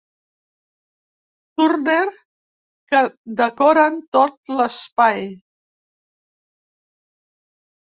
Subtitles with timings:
[1.61, 2.05] Turner
[2.95, 3.03] que
[3.43, 5.23] decoren tot l'espai.